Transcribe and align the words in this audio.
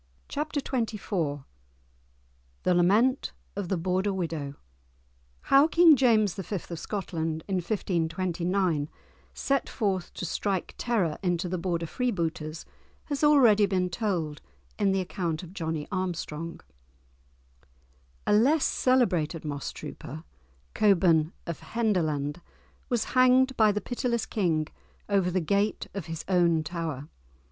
*Chapter 0.27 0.59
XXIV* 0.61 1.43
*The 2.63 2.73
Lament 2.73 3.33
of 3.55 3.69
the 3.69 3.77
Border 3.77 4.11
Widow* 4.11 4.55
How 5.41 5.67
King 5.67 5.95
James 5.95 6.33
V. 6.33 6.55
of 6.71 6.79
Scotland, 6.79 7.43
in 7.47 7.57
1529, 7.57 8.89
set 9.35 9.69
forth 9.69 10.11
to 10.15 10.25
strike 10.25 10.73
terror 10.79 11.19
into 11.21 11.47
the 11.47 11.59
Border 11.59 11.85
freebooters, 11.85 12.65
has 13.09 13.21
been 13.21 13.29
already 13.29 13.89
told 13.89 14.41
in 14.79 14.91
the 14.91 15.01
account 15.01 15.43
of 15.43 15.53
Johnie 15.53 15.87
Armstrong. 15.91 16.61
A 18.25 18.33
less 18.33 18.65
celebrated 18.65 19.45
moss 19.45 19.71
trooper, 19.71 20.23
Cockburne 20.73 21.31
of 21.45 21.59
Henderland, 21.59 22.41
was 22.89 23.03
hanged 23.13 23.55
by 23.55 23.71
the 23.71 23.81
pitiless 23.81 24.25
King 24.25 24.65
over 25.07 25.29
the 25.29 25.39
gate 25.41 25.85
of 25.93 26.07
his 26.07 26.25
own 26.27 26.63
tower. 26.63 27.07